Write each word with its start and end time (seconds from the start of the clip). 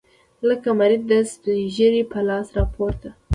لکه 0.47 0.69
مريد 0.79 1.01
د 1.11 1.13
سپينږيري 1.31 2.03
په 2.11 2.19
لاس 2.27 2.47
راپرېوت. 2.57 3.01